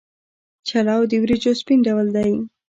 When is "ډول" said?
1.87-2.07